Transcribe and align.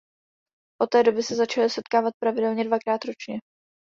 Od 0.81 0.89
té 0.89 1.03
doby 1.03 1.23
se 1.23 1.35
začali 1.35 1.69
setkávat 1.69 2.13
pravidelně 2.19 2.63
dvakrát 2.63 3.05
ročně. 3.05 3.39